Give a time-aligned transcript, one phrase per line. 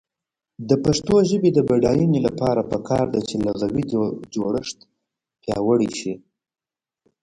[0.69, 3.83] د پښتو ژبې د بډاینې لپاره پکار ده چې لغوي
[4.33, 4.77] جوړښت
[5.41, 6.13] پیاوړی شي.